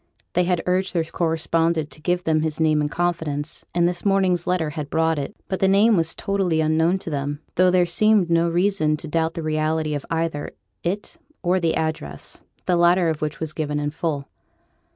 They 0.33 0.45
had 0.45 0.63
urged 0.65 0.95
their 0.95 1.03
correspondent 1.03 1.91
to 1.91 2.01
give 2.01 2.23
them 2.23 2.41
his 2.41 2.59
name 2.59 2.81
in 2.81 2.89
confidence, 2.89 3.65
and 3.75 3.87
this 3.87 4.03
morning's 4.03 4.47
letter 4.47 4.71
had 4.71 4.89
brought 4.89 5.19
it; 5.19 5.35
but 5.47 5.59
the 5.59 5.67
name 5.67 5.95
was 5.95 6.15
totally 6.15 6.59
unknown 6.59 6.97
to 7.05 7.11
them, 7.11 7.41
though 7.53 7.69
there 7.69 7.85
seemed 7.85 8.27
no 8.27 8.49
reason 8.49 8.97
to 8.97 9.07
doubt 9.07 9.35
the 9.35 9.43
reality 9.43 9.93
of 9.93 10.03
either 10.09 10.49
it 10.81 11.17
or 11.43 11.59
the 11.59 11.75
address, 11.75 12.41
the 12.65 12.77
latter 12.77 13.09
of 13.09 13.21
which 13.21 13.39
was 13.39 13.53
given 13.53 13.79
in 13.79 13.91
full. 13.91 14.27